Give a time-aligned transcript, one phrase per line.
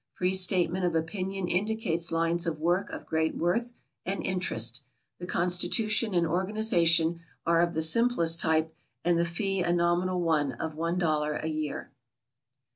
[0.13, 3.73] Free statement of opinion indicates lines of work of great worth
[4.03, 4.81] and interest.
[5.19, 8.73] The constitution and organization are of the simplest type,
[9.05, 11.91] and the fee a nominal one of one dollar a year."